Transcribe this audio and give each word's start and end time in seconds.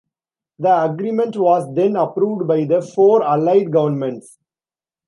The 0.57 0.85
agreement 0.85 1.37
was 1.37 1.71
then 1.75 1.95
approved 1.95 2.47
by 2.47 2.65
the 2.65 2.81
four 2.81 3.21
Allied 3.21 3.69
governments. 3.71 4.39